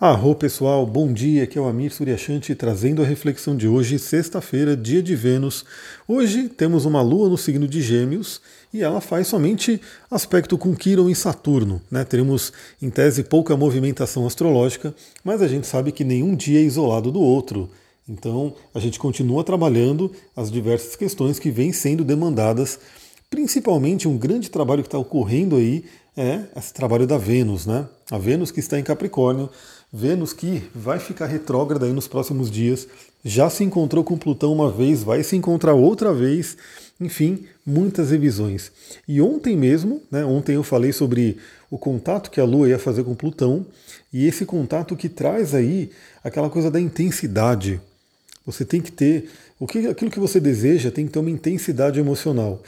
Arro 0.00 0.32
pessoal, 0.32 0.86
bom 0.86 1.12
dia, 1.12 1.42
aqui 1.42 1.58
é 1.58 1.60
o 1.60 1.66
Amir 1.66 1.92
Suryashanti 1.92 2.54
trazendo 2.54 3.02
a 3.02 3.04
reflexão 3.04 3.56
de 3.56 3.66
hoje, 3.66 3.98
sexta-feira, 3.98 4.76
dia 4.76 5.02
de 5.02 5.16
Vênus. 5.16 5.64
Hoje 6.06 6.48
temos 6.48 6.84
uma 6.84 7.02
lua 7.02 7.28
no 7.28 7.36
signo 7.36 7.66
de 7.66 7.82
Gêmeos 7.82 8.40
e 8.72 8.80
ela 8.80 9.00
faz 9.00 9.26
somente 9.26 9.80
aspecto 10.08 10.56
com 10.56 10.72
Quiron 10.72 11.10
e 11.10 11.16
Saturno. 11.16 11.82
Né? 11.90 12.04
Teremos, 12.04 12.52
em 12.80 12.90
tese, 12.90 13.24
pouca 13.24 13.56
movimentação 13.56 14.24
astrológica, 14.24 14.94
mas 15.24 15.42
a 15.42 15.48
gente 15.48 15.66
sabe 15.66 15.90
que 15.90 16.04
nenhum 16.04 16.36
dia 16.36 16.60
é 16.60 16.62
isolado 16.62 17.10
do 17.10 17.20
outro. 17.20 17.68
Então 18.08 18.54
a 18.72 18.78
gente 18.78 19.00
continua 19.00 19.42
trabalhando 19.42 20.12
as 20.36 20.48
diversas 20.48 20.94
questões 20.94 21.40
que 21.40 21.50
vêm 21.50 21.72
sendo 21.72 22.04
demandadas, 22.04 22.78
principalmente 23.28 24.06
um 24.06 24.16
grande 24.16 24.48
trabalho 24.48 24.82
que 24.82 24.86
está 24.86 24.98
ocorrendo 24.98 25.56
aí 25.56 25.84
é 26.18 26.40
esse 26.56 26.74
trabalho 26.74 27.06
da 27.06 27.16
Vênus, 27.16 27.64
né? 27.64 27.86
A 28.10 28.18
Vênus 28.18 28.50
que 28.50 28.58
está 28.58 28.76
em 28.76 28.82
Capricórnio, 28.82 29.48
Vênus 29.92 30.34
que 30.34 30.62
vai 30.74 30.98
ficar 30.98 31.26
retrógrada 31.26 31.86
aí 31.86 31.92
nos 31.92 32.06
próximos 32.06 32.50
dias, 32.50 32.86
já 33.24 33.48
se 33.48 33.64
encontrou 33.64 34.04
com 34.04 34.18
Plutão 34.18 34.52
uma 34.52 34.70
vez, 34.70 35.02
vai 35.02 35.22
se 35.22 35.34
encontrar 35.34 35.72
outra 35.72 36.12
vez, 36.12 36.58
enfim, 37.00 37.46
muitas 37.64 38.10
revisões. 38.10 38.70
E 39.06 39.20
ontem 39.22 39.56
mesmo, 39.56 40.02
né, 40.10 40.24
ontem 40.24 40.56
eu 40.56 40.62
falei 40.62 40.92
sobre 40.92 41.38
o 41.70 41.78
contato 41.78 42.30
que 42.30 42.40
a 42.40 42.44
Lua 42.44 42.68
ia 42.68 42.78
fazer 42.78 43.02
com 43.02 43.14
Plutão, 43.14 43.64
e 44.12 44.26
esse 44.26 44.44
contato 44.44 44.94
que 44.94 45.08
traz 45.08 45.54
aí 45.54 45.90
aquela 46.22 46.50
coisa 46.50 46.70
da 46.70 46.80
intensidade. 46.80 47.80
Você 48.44 48.64
tem 48.64 48.82
que 48.82 48.92
ter, 48.92 49.30
o 49.58 49.66
que, 49.66 49.86
aquilo 49.86 50.10
que 50.10 50.20
você 50.20 50.38
deseja 50.38 50.90
tem 50.90 51.06
que 51.06 51.12
ter 51.12 51.18
uma 51.18 51.30
intensidade 51.30 51.98
emocional. 51.98 52.62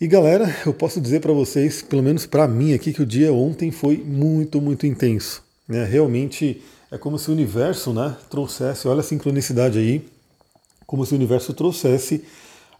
E 0.00 0.06
galera, 0.06 0.54
eu 0.64 0.72
posso 0.74 1.00
dizer 1.00 1.20
para 1.20 1.32
vocês, 1.32 1.80
pelo 1.82 2.02
menos 2.02 2.24
para 2.26 2.48
mim 2.48 2.72
aqui, 2.72 2.92
que 2.92 3.02
o 3.02 3.06
dia 3.06 3.32
ontem 3.32 3.70
foi 3.70 3.98
muito, 3.98 4.60
muito 4.60 4.86
intenso. 4.86 5.45
Né? 5.68 5.84
Realmente 5.84 6.62
é 6.90 6.96
como 6.96 7.18
se 7.18 7.30
o 7.30 7.32
universo 7.32 7.92
né, 7.92 8.16
trouxesse, 8.30 8.86
olha 8.86 9.00
a 9.00 9.02
sincronicidade 9.04 9.78
aí, 9.78 10.06
como 10.86 11.04
se 11.04 11.12
o 11.12 11.16
universo 11.16 11.52
trouxesse 11.52 12.24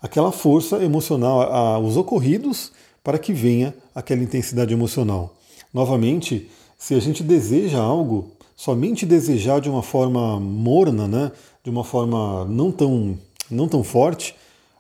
aquela 0.01 0.31
força 0.31 0.83
emocional 0.85 1.43
aos 1.43 1.97
ocorridos 1.97 2.73
para 3.03 3.19
que 3.19 3.33
venha 3.33 3.75
aquela 3.95 4.23
intensidade 4.23 4.73
emocional. 4.73 5.37
Novamente, 5.73 6.49
se 6.79 6.95
a 6.95 7.01
gente 7.01 7.23
deseja 7.23 7.79
algo, 7.79 8.31
somente 8.55 9.05
desejar 9.05 9.61
de 9.61 9.69
uma 9.69 9.83
forma 9.83 10.39
morna, 10.39 11.09
né, 11.09 11.33
de 11.63 11.71
uma 11.71 11.85
forma 11.85 12.45
não 12.45 12.71
tão, 12.71 13.19
não 13.51 13.69
tão 13.69 13.83
forte, 13.83 14.35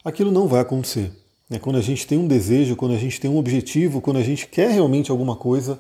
aquilo 0.04 0.30
não 0.30 0.46
vai 0.46 0.60
acontecer. 0.60 1.10
É 1.50 1.58
quando 1.58 1.76
a 1.76 1.82
gente 1.82 2.06
tem 2.06 2.18
um 2.18 2.26
desejo, 2.26 2.74
quando 2.74 2.94
a 2.94 2.98
gente 2.98 3.20
tem 3.20 3.30
um 3.30 3.38
objetivo, 3.38 4.00
quando 4.00 4.16
a 4.16 4.22
gente 4.22 4.46
quer 4.46 4.70
realmente 4.70 5.10
alguma 5.10 5.36
coisa, 5.36 5.78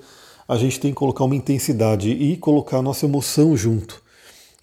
a 0.48 0.56
gente 0.56 0.78
tem 0.78 0.90
que 0.90 0.96
colocar 0.96 1.24
uma 1.24 1.34
intensidade 1.34 2.10
e 2.10 2.36
colocar 2.36 2.78
a 2.78 2.82
nossa 2.82 3.06
emoção 3.06 3.56
junto. 3.56 4.02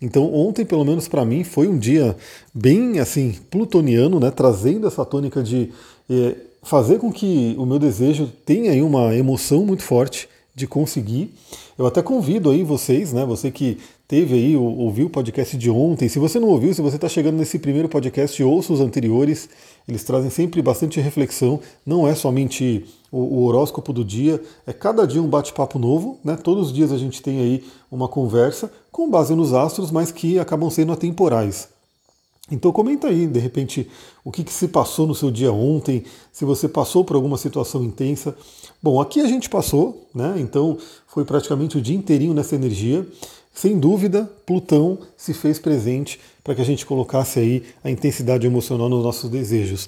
Então, 0.02 0.34
ontem, 0.34 0.66
pelo 0.66 0.84
menos 0.84 1.08
para 1.08 1.24
mim, 1.24 1.44
foi 1.44 1.68
um 1.68 1.78
dia 1.78 2.16
bem 2.54 3.00
assim 3.00 3.36
plutoniano, 3.50 4.20
né, 4.20 4.32
trazendo 4.32 4.86
essa 4.86 5.06
tônica 5.06 5.42
de 5.42 5.72
é, 6.10 6.36
fazer 6.62 7.00
com 7.00 7.12
que 7.12 7.56
o 7.58 7.66
meu 7.66 7.80
desejo 7.80 8.32
tenha 8.46 8.72
aí 8.72 8.82
uma 8.82 9.16
emoção 9.16 9.66
muito 9.66 9.84
forte 9.84 10.28
de 10.54 10.68
conseguir. 10.68 11.34
Eu 11.78 11.86
até 11.88 12.02
convido 12.02 12.52
aí 12.52 12.64
vocês, 12.64 13.14
né, 13.14 13.26
você 13.26 13.50
que 13.50 13.78
teve 14.08 14.36
aí, 14.36 14.56
ouviu 14.56 15.08
o 15.08 15.10
podcast 15.10 15.58
de 15.58 15.70
ontem. 15.70 16.08
Se 16.08 16.20
você 16.20 16.40
não 16.40 16.50
ouviu, 16.50 16.74
se 16.74 16.82
você 16.82 16.96
está 16.96 17.10
chegando 17.10 17.38
nesse 17.38 17.60
primeiro 17.60 17.90
podcast, 17.90 18.44
ouça 18.44 18.74
os 18.74 18.80
anteriores. 18.80 19.50
Eles 19.88 20.04
trazem 20.04 20.30
sempre 20.30 20.62
bastante 20.62 21.00
reflexão. 21.00 21.60
Não 21.86 22.08
é 22.08 22.16
somente 22.16 22.86
o, 23.12 23.20
o 23.20 23.44
horóscopo 23.46 23.94
do 23.94 24.04
dia, 24.04 24.42
é 24.66 24.74
cada 24.74 25.06
dia 25.06 25.22
um 25.22 25.28
bate-papo 25.28 25.78
novo. 25.78 26.20
Né? 26.24 26.36
Todos 26.36 26.68
os 26.68 26.74
dias 26.74 26.92
a 26.92 26.98
gente 26.98 27.22
tem 27.22 27.40
aí 27.40 27.64
uma 27.92 28.08
conversa 28.08 28.72
com 28.92 29.10
base 29.10 29.36
nos 29.36 29.54
astros, 29.54 29.92
mas 29.92 30.12
que 30.12 30.40
acabam 30.40 30.70
sendo 30.70 30.92
atemporais. 30.92 31.70
Então 32.52 32.72
comenta 32.74 33.08
aí, 33.08 33.26
de 33.26 33.40
repente, 33.40 33.90
o 34.24 34.32
que, 34.32 34.44
que, 34.44 34.52
se 34.52 34.68
passou 34.68 35.08
no 35.08 35.16
seu 35.16 35.32
dia 35.32 35.52
ontem, 35.52 36.04
se 36.32 36.44
você 36.44 36.68
passou 36.68 37.04
por 37.06 37.16
alguma 37.16 37.38
situação 37.38 37.84
intensa. 37.84 38.36
Bom, 38.82 39.00
aqui 39.00 39.22
a 39.22 39.28
gente 39.28 39.50
passou, 39.50 40.10
né? 40.14 40.36
Então 40.38 40.78
foi 41.08 41.24
praticamente 41.24 41.78
o 41.78 41.82
dia 41.82 41.96
inteirinho 41.96 42.34
nessa 42.34 42.56
energia. 42.56 43.08
Sem 43.54 43.80
dúvida, 43.80 44.30
Plutão 44.46 44.98
se 45.16 45.34
fez 45.34 45.60
presente 45.60 46.20
para 46.44 46.56
que 46.56 46.62
a 46.62 46.66
gente 46.66 46.86
colocasse 46.86 47.40
aí 47.40 47.64
a 47.84 47.90
intensidade 47.90 48.48
emocional 48.48 48.90
nos 48.90 49.04
nossos 49.04 49.30
desejos. 49.30 49.88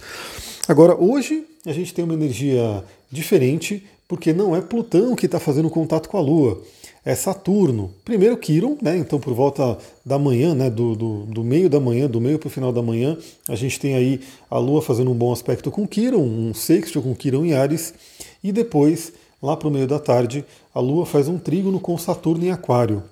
Agora, 0.67 0.95
hoje 0.95 1.45
a 1.65 1.73
gente 1.73 1.93
tem 1.93 2.05
uma 2.05 2.13
energia 2.13 2.83
diferente, 3.11 3.83
porque 4.07 4.31
não 4.31 4.55
é 4.55 4.61
Plutão 4.61 5.15
que 5.15 5.25
está 5.25 5.39
fazendo 5.39 5.69
contato 5.69 6.07
com 6.07 6.17
a 6.17 6.21
Lua, 6.21 6.61
é 7.03 7.15
Saturno. 7.15 7.91
Primeiro 8.05 8.37
Quiron, 8.37 8.77
né? 8.81 8.97
Então 8.97 9.19
por 9.19 9.33
volta 9.33 9.77
da 10.05 10.17
manhã, 10.19 10.53
né? 10.53 10.69
Do, 10.69 10.95
do, 10.95 11.23
do 11.25 11.43
meio 11.43 11.67
da 11.67 11.79
manhã, 11.79 12.07
do 12.07 12.21
meio 12.21 12.37
para 12.37 12.47
o 12.47 12.51
final 12.51 12.71
da 12.71 12.83
manhã, 12.83 13.17
a 13.49 13.55
gente 13.55 13.79
tem 13.79 13.95
aí 13.95 14.21
a 14.49 14.59
Lua 14.59 14.81
fazendo 14.81 15.09
um 15.09 15.15
bom 15.15 15.33
aspecto 15.33 15.71
com 15.71 15.87
Quiron, 15.87 16.21
um 16.21 16.53
sexto 16.53 17.01
com 17.01 17.15
Quiron 17.15 17.43
em 17.43 17.53
Ares, 17.53 17.95
e 18.43 18.51
depois, 18.51 19.11
lá 19.41 19.57
para 19.57 19.67
o 19.67 19.71
meio 19.71 19.87
da 19.87 19.99
tarde, 19.99 20.45
a 20.73 20.79
Lua 20.79 21.05
faz 21.05 21.27
um 21.27 21.39
trígono 21.39 21.79
com 21.79 21.97
Saturno 21.97 22.45
em 22.45 22.51
Aquário 22.51 23.03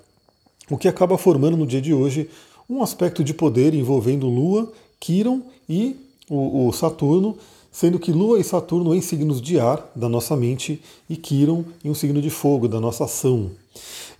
o 0.74 0.78
que 0.78 0.88
acaba 0.88 1.20
formando 1.20 1.56
no 1.56 1.68
dia 1.68 1.80
de 1.80 1.94
hoje 1.94 2.28
um 2.68 2.82
aspecto 2.82 3.24
de 3.24 3.32
poder 3.32 3.76
envolvendo 3.76 4.28
Lua, 4.28 4.74
Quiron 5.00 5.44
e 5.70 5.96
o, 6.28 6.68
o 6.68 6.74
Saturno, 6.74 7.38
sendo 7.72 8.00
que 8.00 8.12
Lua 8.12 8.40
e 8.40 8.44
Saturno 8.44 8.96
em 8.96 9.00
signos 9.00 9.40
de 9.40 9.60
ar 9.60 9.92
da 9.96 10.10
nossa 10.10 10.36
mente 10.36 10.82
e 11.08 11.16
Quiron 11.16 11.64
em 11.86 11.92
um 11.92 11.94
signo 11.94 12.20
de 12.20 12.32
fogo 12.32 12.68
da 12.68 12.80
nossa 12.80 13.04
ação. 13.04 13.52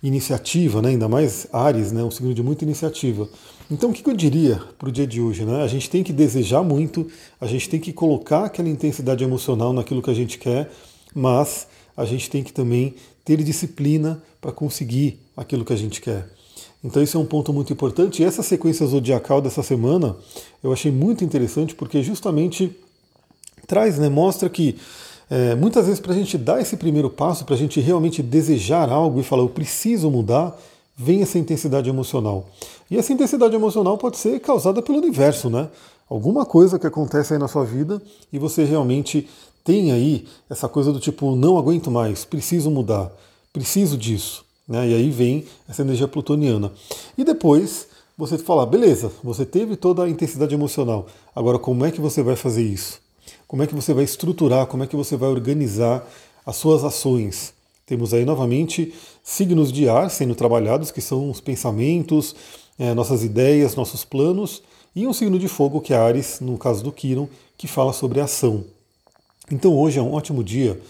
Iniciativa, 0.00 0.80
né? 0.80 0.90
ainda 0.90 1.08
mais 1.08 1.48
Ares, 1.52 1.90
né? 1.90 2.04
um 2.04 2.10
signo 2.12 2.32
de 2.32 2.42
muita 2.42 2.62
iniciativa. 2.62 3.28
Então, 3.68 3.90
o 3.90 3.92
que 3.92 4.08
eu 4.08 4.14
diria 4.14 4.62
para 4.78 4.88
o 4.88 4.92
dia 4.92 5.08
de 5.08 5.20
hoje? 5.20 5.44
Né? 5.44 5.60
A 5.60 5.66
gente 5.66 5.90
tem 5.90 6.04
que 6.04 6.12
desejar 6.12 6.62
muito, 6.62 7.08
a 7.40 7.48
gente 7.48 7.68
tem 7.68 7.80
que 7.80 7.92
colocar 7.92 8.44
aquela 8.44 8.68
intensidade 8.68 9.24
emocional 9.24 9.72
naquilo 9.72 10.00
que 10.00 10.10
a 10.10 10.14
gente 10.14 10.38
quer, 10.38 10.70
mas 11.12 11.66
a 11.96 12.04
gente 12.04 12.30
tem 12.30 12.44
que 12.44 12.52
também 12.52 12.94
ter 13.24 13.42
disciplina 13.42 14.22
para 14.40 14.52
conseguir 14.52 15.18
aquilo 15.36 15.64
que 15.64 15.72
a 15.72 15.76
gente 15.76 16.00
quer. 16.00 16.28
Então 16.84 17.02
isso 17.02 17.16
é 17.16 17.20
um 17.20 17.24
ponto 17.24 17.50
muito 17.52 17.72
importante. 17.72 18.22
E 18.22 18.24
essa 18.24 18.42
sequência 18.42 18.86
zodiacal 18.86 19.40
dessa 19.40 19.62
semana 19.62 20.14
eu 20.62 20.72
achei 20.72 20.92
muito 20.92 21.24
interessante 21.24 21.74
porque 21.74 22.02
justamente 22.02 22.76
traz, 23.66 23.98
né, 23.98 24.10
mostra 24.10 24.48
que 24.50 24.76
é, 25.30 25.54
muitas 25.54 25.86
vezes 25.86 26.00
para 26.00 26.12
a 26.12 26.14
gente 26.14 26.36
dar 26.36 26.60
esse 26.60 26.76
primeiro 26.76 27.08
passo, 27.08 27.46
para 27.46 27.54
a 27.54 27.58
gente 27.58 27.80
realmente 27.80 28.22
desejar 28.22 28.90
algo 28.90 29.18
e 29.18 29.22
falar 29.22 29.42
eu 29.42 29.48
preciso 29.48 30.10
mudar, 30.10 30.54
vem 30.94 31.22
essa 31.22 31.38
intensidade 31.38 31.88
emocional. 31.88 32.46
E 32.90 32.98
essa 32.98 33.12
intensidade 33.12 33.54
emocional 33.54 33.96
pode 33.96 34.18
ser 34.18 34.38
causada 34.40 34.82
pelo 34.82 34.98
universo, 34.98 35.48
né? 35.48 35.68
Alguma 36.08 36.44
coisa 36.44 36.78
que 36.78 36.86
acontece 36.86 37.32
aí 37.32 37.38
na 37.38 37.48
sua 37.48 37.64
vida 37.64 38.00
e 38.30 38.38
você 38.38 38.64
realmente 38.64 39.26
tem 39.64 39.90
aí 39.90 40.26
essa 40.50 40.68
coisa 40.68 40.92
do 40.92 41.00
tipo, 41.00 41.34
não 41.34 41.56
aguento 41.56 41.90
mais, 41.90 42.26
preciso 42.26 42.70
mudar, 42.70 43.10
preciso 43.50 43.96
disso. 43.96 44.43
Né? 44.68 44.88
E 44.88 44.94
aí 44.94 45.10
vem 45.10 45.44
essa 45.68 45.82
energia 45.82 46.08
plutoniana. 46.08 46.72
E 47.16 47.24
depois 47.24 47.86
você 48.16 48.38
fala, 48.38 48.64
beleza, 48.64 49.10
você 49.22 49.44
teve 49.44 49.76
toda 49.76 50.04
a 50.04 50.08
intensidade 50.08 50.54
emocional. 50.54 51.06
Agora, 51.34 51.58
como 51.58 51.84
é 51.84 51.90
que 51.90 52.00
você 52.00 52.22
vai 52.22 52.36
fazer 52.36 52.62
isso? 52.62 53.00
Como 53.46 53.62
é 53.62 53.66
que 53.66 53.74
você 53.74 53.92
vai 53.92 54.04
estruturar, 54.04 54.66
como 54.66 54.84
é 54.84 54.86
que 54.86 54.96
você 54.96 55.16
vai 55.16 55.28
organizar 55.28 56.08
as 56.46 56.56
suas 56.56 56.84
ações? 56.84 57.52
Temos 57.86 58.14
aí 58.14 58.24
novamente 58.24 58.94
signos 59.22 59.70
de 59.70 59.88
ar 59.88 60.10
sendo 60.10 60.34
trabalhados, 60.34 60.90
que 60.90 61.00
são 61.00 61.30
os 61.30 61.40
pensamentos, 61.40 62.34
é, 62.78 62.94
nossas 62.94 63.22
ideias, 63.22 63.74
nossos 63.74 64.04
planos, 64.04 64.62
e 64.96 65.06
um 65.06 65.12
signo 65.12 65.38
de 65.38 65.48
fogo, 65.48 65.80
que 65.80 65.92
é 65.92 65.96
Ares, 65.96 66.40
no 66.40 66.56
caso 66.56 66.82
do 66.82 66.92
Quiron, 66.92 67.28
que 67.58 67.66
fala 67.66 67.92
sobre 67.92 68.20
ação. 68.20 68.64
Então 69.50 69.76
hoje 69.76 69.98
é 69.98 70.02
um 70.02 70.14
ótimo 70.14 70.42
dia 70.42 70.80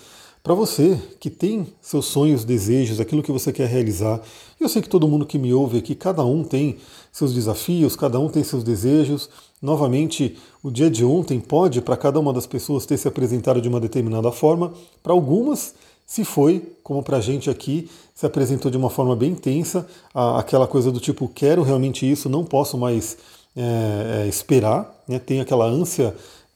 para 0.45 0.55
você 0.55 1.01
que 1.19 1.31
tem 1.31 1.67
seus 1.81 2.05
sonhos, 2.05 2.45
desejos, 2.45 3.01
aquilo 3.01 3.23
que 3.23 3.33
você 3.33 3.51
quer 3.51 3.67
realizar, 3.67 4.21
eu 4.61 4.69
sei 4.69 4.83
que 4.83 4.91
todo 4.91 5.09
mundo 5.09 5.25
que 5.25 5.39
me 5.39 5.55
ouve 5.55 5.79
aqui, 5.79 5.95
cada 5.95 6.23
um 6.23 6.45
tem 6.45 6.77
seus 7.11 7.33
desafios, 7.33 7.97
cada 7.97 8.21
um 8.21 8.29
tem 8.29 8.45
seus 8.45 8.63
desejos. 8.63 9.31
Novamente, 9.63 10.37
o 10.63 10.71
dia 10.71 10.91
de 10.91 11.03
ontem 11.03 11.41
pode, 11.41 11.81
para 11.81 11.97
cada 11.97 12.21
uma 12.21 12.31
das 12.31 12.47
pessoas, 12.47 12.85
ter 12.85 12.99
se 12.99 13.09
apresentado 13.09 13.59
de 13.59 13.71
uma 13.71 13.81
determinada 13.81 14.31
forma. 14.31 14.75
Para 15.03 15.15
algumas, 15.15 15.75
se 16.05 16.27
foi, 16.27 16.75
como 16.83 17.03
para 17.03 17.17
a 17.17 17.21
gente 17.23 17.49
aqui, 17.49 17.91
se 18.15 18.27
apresentou 18.27 18.71
de 18.71 18.77
uma 18.77 18.91
forma 18.91 19.17
bem 19.17 19.31
intensa, 19.31 19.87
aquela 20.13 20.67
coisa 20.67 20.93
do 20.93 21.01
tipo, 21.01 21.27
quero 21.27 21.63
realmente 21.63 22.11
isso, 22.11 22.29
não 22.29 22.45
posso 22.45 22.77
mais 22.77 23.17
é, 23.57 24.27
esperar, 24.29 24.95
né? 25.09 25.19
tem 25.19 25.41
aquela 25.41 25.65
ânsia 25.65 26.15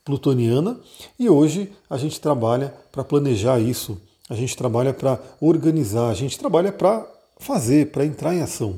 plutoniana 0.09 0.81
e 1.19 1.29
hoje 1.29 1.71
a 1.91 1.99
gente 1.99 2.19
trabalha 2.19 2.73
para 2.91 3.05
planejar 3.05 3.61
isso, 3.61 4.01
a 4.31 4.35
gente 4.35 4.57
trabalha 4.57 4.95
para 4.95 5.21
organizar, 5.39 6.09
a 6.09 6.15
gente 6.15 6.39
trabalha 6.39 6.73
para 6.73 7.07
fazer, 7.39 7.91
para 7.91 8.07
entrar 8.07 8.35
em 8.35 8.41
ação. 8.41 8.77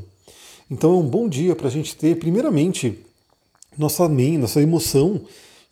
Então 0.69 0.93
é 0.93 0.97
um 0.97 1.09
bom 1.09 1.29
dia 1.29 1.55
para 1.55 1.69
a 1.69 1.71
gente 1.71 1.95
ter, 1.95 2.19
primeiramente, 2.19 2.99
nossa 3.79 4.09
mente, 4.09 4.39
nossa 4.39 4.61
emoção 4.61 5.21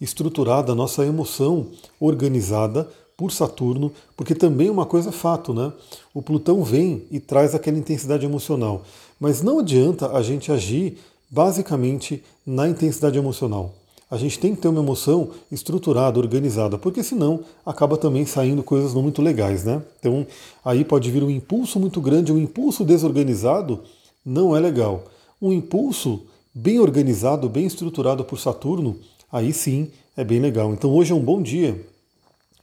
estruturada, 0.01 0.77
nossa 0.77 1.05
emoção 1.05 1.67
organizada 1.99 2.89
por 3.17 3.33
Saturno, 3.33 3.93
porque 4.17 4.37
também 4.37 4.71
uma 4.71 4.87
coisa 4.87 5.09
é 5.09 5.13
fato, 5.13 5.53
né? 5.53 5.73
O 6.15 6.23
Plutão 6.23 6.63
vem 6.63 7.03
e 7.11 7.19
traz 7.19 7.53
aquela 7.53 7.77
intensidade 7.77 8.25
emocional, 8.25 8.85
mas 9.19 9.43
não 9.43 9.59
adianta 9.59 10.13
a 10.13 10.23
gente 10.23 10.53
agir 10.53 10.99
basicamente 11.29 12.23
na 12.47 12.69
intensidade 12.69 13.19
emocional. 13.19 13.75
A 14.11 14.17
gente 14.17 14.39
tem 14.39 14.55
que 14.55 14.63
ter 14.63 14.69
uma 14.69 14.81
emoção 14.81 15.31
estruturada, 15.53 16.19
organizada, 16.19 16.79
porque 16.79 17.03
senão 17.03 17.41
acaba 17.65 17.97
também 17.97 18.25
saindo 18.25 18.63
coisas 18.63 18.95
não 18.95 19.03
muito 19.03 19.21
legais, 19.21 19.65
né? 19.65 19.83
Então 20.01 20.27
aí 20.65 20.85
pode 20.85 21.11
vir 21.11 21.23
um 21.23 21.31
impulso 21.31 21.79
muito 21.79 22.01
grande, 22.01 22.33
um 22.33 22.39
impulso 22.39 22.85
desorganizado 22.85 23.81
não 24.25 24.57
é 24.57 24.61
legal. 24.61 25.05
Um 25.41 25.53
impulso 25.53 26.23
bem 26.55 26.81
organizado, 26.81 27.49
bem 27.49 27.67
estruturado 27.67 28.25
por 28.25 28.39
Saturno, 28.39 28.97
aí 29.31 29.53
sim 29.53 29.91
é 30.17 30.25
bem 30.25 30.41
legal. 30.41 30.73
Então 30.73 30.91
hoje 30.91 31.13
é 31.13 31.15
um 31.15 31.21
bom 31.21 31.43
dia 31.43 31.79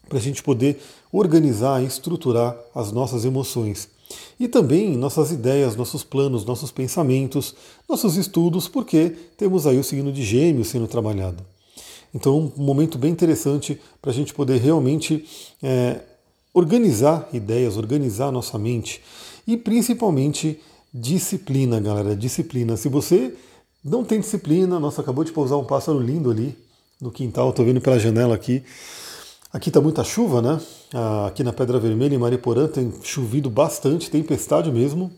para 0.09 0.17
a 0.17 0.21
gente 0.21 0.41
poder 0.41 0.81
organizar 1.11 1.81
e 1.81 1.85
estruturar 1.85 2.57
as 2.73 2.91
nossas 2.91 3.23
emoções. 3.23 3.87
E 4.39 4.47
também 4.47 4.97
nossas 4.97 5.31
ideias, 5.31 5.75
nossos 5.75 6.03
planos, 6.03 6.45
nossos 6.45 6.71
pensamentos, 6.71 7.55
nossos 7.87 8.17
estudos, 8.17 8.67
porque 8.67 9.13
temos 9.37 9.65
aí 9.65 9.77
o 9.77 9.83
signo 9.83 10.11
de 10.11 10.23
Gêmeos 10.23 10.67
sendo 10.67 10.87
trabalhado. 10.87 11.43
Então, 12.13 12.51
um 12.57 12.63
momento 12.63 12.97
bem 12.97 13.11
interessante 13.11 13.79
para 14.01 14.11
a 14.11 14.13
gente 14.13 14.33
poder 14.33 14.61
realmente 14.61 15.25
é, 15.61 15.99
organizar 16.53 17.27
ideias, 17.33 17.75
organizar 17.75 18.31
nossa 18.31 18.57
mente 18.57 19.01
e 19.45 19.57
principalmente 19.57 20.59
disciplina, 20.93 21.79
galera. 21.79 22.15
Disciplina. 22.15 22.77
Se 22.77 22.87
você 22.87 23.33
não 23.83 24.03
tem 24.03 24.21
disciplina, 24.21 24.79
nossa, 24.79 25.01
acabou 25.01 25.23
de 25.23 25.33
pousar 25.33 25.57
um 25.57 25.65
pássaro 25.65 25.99
lindo 25.99 26.31
ali 26.31 26.57
no 27.01 27.11
quintal, 27.11 27.49
estou 27.49 27.65
vendo 27.65 27.81
pela 27.81 27.99
janela 27.99 28.33
aqui. 28.33 28.63
Aqui 29.55 29.69
está 29.69 29.79
muita 29.79 30.03
chuva, 30.03 30.41
né? 30.41 30.59
Ah, 30.93 31.27
aqui 31.27 31.41
na 31.41 31.53
Pedra 31.53 31.79
Vermelha, 31.79 32.13
em 32.13 32.17
Mariporã, 32.17 32.67
tem 32.67 32.93
chovido 33.01 33.49
bastante, 33.49 34.11
tempestade 34.11 34.69
mesmo. 34.69 35.09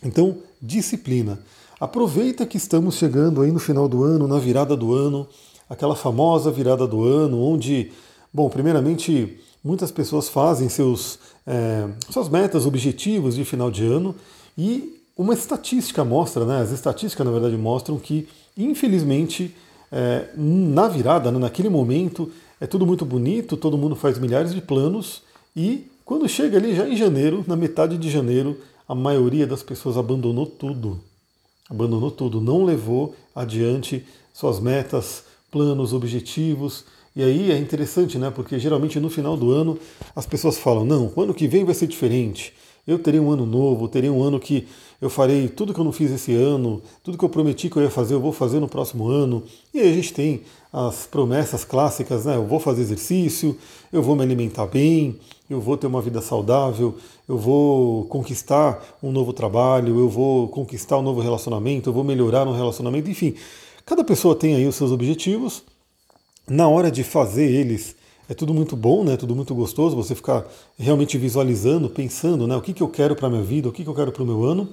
Então, 0.00 0.36
disciplina. 0.62 1.40
Aproveita 1.80 2.46
que 2.46 2.56
estamos 2.56 2.94
chegando 2.94 3.42
aí 3.42 3.50
no 3.50 3.58
final 3.58 3.88
do 3.88 4.04
ano, 4.04 4.28
na 4.28 4.38
virada 4.38 4.76
do 4.76 4.94
ano, 4.94 5.26
aquela 5.68 5.96
famosa 5.96 6.52
virada 6.52 6.86
do 6.86 7.02
ano, 7.02 7.42
onde, 7.42 7.90
bom, 8.32 8.48
primeiramente, 8.48 9.40
muitas 9.64 9.90
pessoas 9.90 10.28
fazem 10.28 10.68
seus, 10.68 11.18
é, 11.44 11.88
suas 12.10 12.28
metas, 12.28 12.64
objetivos 12.64 13.34
de 13.34 13.44
final 13.44 13.72
de 13.72 13.84
ano 13.84 14.14
e 14.56 15.02
uma 15.16 15.34
estatística 15.34 16.04
mostra, 16.04 16.44
né, 16.44 16.60
as 16.62 16.70
estatísticas 16.70 17.26
na 17.26 17.32
verdade 17.32 17.56
mostram 17.56 17.98
que, 17.98 18.28
infelizmente, 18.56 19.52
é, 19.90 20.28
na 20.36 20.86
virada, 20.86 21.32
né, 21.32 21.40
naquele 21.40 21.68
momento, 21.68 22.30
é 22.60 22.66
tudo 22.66 22.86
muito 22.86 23.04
bonito, 23.04 23.56
todo 23.56 23.78
mundo 23.78 23.94
faz 23.94 24.18
milhares 24.18 24.54
de 24.54 24.60
planos 24.60 25.22
e 25.56 25.86
quando 26.04 26.28
chega 26.28 26.56
ali 26.56 26.74
já 26.74 26.88
em 26.88 26.96
janeiro, 26.96 27.44
na 27.46 27.54
metade 27.54 27.98
de 27.98 28.10
janeiro, 28.10 28.56
a 28.88 28.94
maioria 28.94 29.46
das 29.46 29.62
pessoas 29.62 29.98
abandonou 29.98 30.46
tudo. 30.46 30.98
Abandonou 31.68 32.10
tudo, 32.10 32.40
não 32.40 32.64
levou 32.64 33.14
adiante 33.34 34.04
suas 34.32 34.58
metas, 34.58 35.24
planos, 35.50 35.92
objetivos. 35.92 36.86
E 37.14 37.22
aí 37.22 37.52
é 37.52 37.58
interessante, 37.58 38.16
né? 38.16 38.30
Porque 38.30 38.58
geralmente 38.58 38.98
no 38.98 39.10
final 39.10 39.36
do 39.36 39.50
ano 39.50 39.78
as 40.16 40.24
pessoas 40.24 40.56
falam: 40.56 40.84
não, 40.84 41.12
o 41.14 41.20
ano 41.20 41.34
que 41.34 41.46
vem 41.46 41.64
vai 41.64 41.74
ser 41.74 41.86
diferente 41.86 42.54
eu 42.88 42.98
terei 42.98 43.20
um 43.20 43.30
ano 43.30 43.44
novo, 43.44 43.86
terei 43.86 44.08
um 44.08 44.22
ano 44.22 44.40
que 44.40 44.66
eu 44.98 45.10
farei 45.10 45.46
tudo 45.46 45.74
que 45.74 45.78
eu 45.78 45.84
não 45.84 45.92
fiz 45.92 46.10
esse 46.10 46.34
ano, 46.34 46.82
tudo 47.04 47.18
que 47.18 47.24
eu 47.24 47.28
prometi 47.28 47.68
que 47.68 47.76
eu 47.76 47.82
ia 47.82 47.90
fazer, 47.90 48.14
eu 48.14 48.20
vou 48.20 48.32
fazer 48.32 48.58
no 48.60 48.66
próximo 48.66 49.06
ano. 49.06 49.42
E 49.74 49.78
aí 49.78 49.90
a 49.90 49.92
gente 49.92 50.10
tem 50.14 50.40
as 50.72 51.06
promessas 51.06 51.66
clássicas, 51.66 52.24
né? 52.24 52.36
Eu 52.36 52.46
vou 52.46 52.58
fazer 52.58 52.80
exercício, 52.80 53.54
eu 53.92 54.02
vou 54.02 54.16
me 54.16 54.22
alimentar 54.22 54.66
bem, 54.66 55.16
eu 55.50 55.60
vou 55.60 55.76
ter 55.76 55.86
uma 55.86 56.00
vida 56.00 56.22
saudável, 56.22 56.96
eu 57.28 57.36
vou 57.36 58.06
conquistar 58.06 58.82
um 59.02 59.12
novo 59.12 59.34
trabalho, 59.34 59.98
eu 59.98 60.08
vou 60.08 60.48
conquistar 60.48 60.96
um 60.96 61.02
novo 61.02 61.20
relacionamento, 61.20 61.90
eu 61.90 61.92
vou 61.92 62.02
melhorar 62.02 62.46
no 62.46 62.54
relacionamento, 62.54 63.10
enfim. 63.10 63.34
Cada 63.84 64.02
pessoa 64.02 64.34
tem 64.34 64.54
aí 64.54 64.66
os 64.66 64.74
seus 64.74 64.92
objetivos. 64.92 65.62
Na 66.48 66.66
hora 66.66 66.90
de 66.90 67.04
fazer 67.04 67.50
eles, 67.50 67.94
é 68.28 68.34
tudo 68.34 68.52
muito 68.52 68.76
bom, 68.76 69.02
né? 69.02 69.16
Tudo 69.16 69.34
muito 69.34 69.54
gostoso, 69.54 69.96
você 69.96 70.14
ficar 70.14 70.46
realmente 70.78 71.16
visualizando, 71.16 71.88
pensando, 71.88 72.46
né? 72.46 72.54
O 72.54 72.60
que, 72.60 72.72
que 72.74 72.82
eu 72.82 72.88
quero 72.88 73.16
para 73.16 73.30
minha 73.30 73.42
vida, 73.42 73.68
o 73.68 73.72
que, 73.72 73.82
que 73.82 73.88
eu 73.88 73.94
quero 73.94 74.12
para 74.12 74.22
o 74.22 74.26
meu 74.26 74.44
ano. 74.44 74.68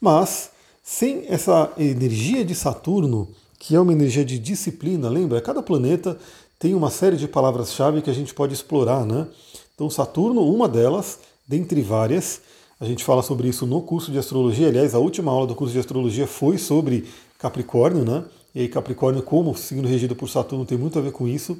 Mas 0.00 0.50
sem 0.82 1.24
essa 1.28 1.72
energia 1.78 2.44
de 2.44 2.54
Saturno, 2.54 3.28
que 3.58 3.74
é 3.74 3.80
uma 3.80 3.92
energia 3.92 4.24
de 4.24 4.38
disciplina, 4.38 5.08
lembra? 5.08 5.40
Cada 5.40 5.62
planeta 5.62 6.18
tem 6.58 6.74
uma 6.74 6.90
série 6.90 7.16
de 7.16 7.26
palavras-chave 7.26 8.02
que 8.02 8.10
a 8.10 8.14
gente 8.14 8.34
pode 8.34 8.52
explorar, 8.52 9.06
né? 9.06 9.26
Então 9.74 9.88
Saturno, 9.88 10.42
uma 10.42 10.68
delas, 10.68 11.18
dentre 11.46 11.80
várias, 11.82 12.42
a 12.80 12.84
gente 12.84 13.04
fala 13.04 13.22
sobre 13.22 13.48
isso 13.48 13.66
no 13.66 13.80
curso 13.80 14.12
de 14.12 14.18
astrologia. 14.18 14.68
Aliás, 14.68 14.94
a 14.94 14.98
última 14.98 15.32
aula 15.32 15.46
do 15.46 15.54
curso 15.54 15.72
de 15.72 15.80
astrologia 15.80 16.26
foi 16.26 16.58
sobre 16.58 17.06
Capricórnio, 17.38 18.04
né? 18.04 18.24
E 18.54 18.60
aí 18.60 18.68
Capricórnio, 18.68 19.22
como 19.22 19.56
signo 19.56 19.88
regido 19.88 20.14
por 20.14 20.28
Saturno, 20.28 20.64
tem 20.64 20.76
muito 20.76 20.98
a 20.98 21.02
ver 21.02 21.12
com 21.12 21.26
isso. 21.26 21.56